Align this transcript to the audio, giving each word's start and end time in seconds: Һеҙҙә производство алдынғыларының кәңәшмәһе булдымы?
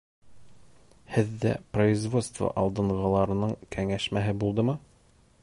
Һеҙҙә 1.17 1.51
производство 1.77 2.49
алдынғыларының 2.63 3.55
кәңәшмәһе 3.77 4.35
булдымы? 4.45 4.79